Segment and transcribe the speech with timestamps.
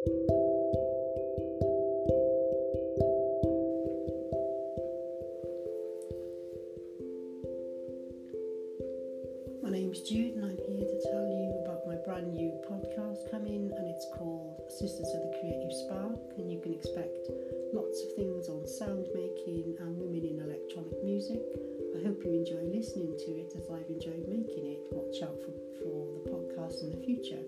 [0.00, 0.08] My
[9.68, 13.70] name is Jude, and I'm here to tell you about my brand new podcast coming,
[13.76, 16.16] and it's called Sisters of the Creative Spark.
[16.38, 17.28] And you can expect
[17.74, 21.42] lots of things on sound making and women in electronic music.
[21.94, 24.80] I hope you enjoy listening to it as I've enjoyed making it.
[24.92, 25.52] Watch out for,
[25.84, 27.44] for the podcast in the future.